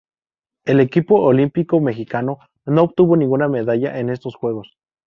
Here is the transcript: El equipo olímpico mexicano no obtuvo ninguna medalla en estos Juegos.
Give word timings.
El 0.65 0.79
equipo 0.79 1.21
olímpico 1.21 1.79
mexicano 1.79 2.39
no 2.65 2.81
obtuvo 2.81 3.15
ninguna 3.15 3.47
medalla 3.47 3.99
en 3.99 4.09
estos 4.09 4.33
Juegos. 4.35 4.75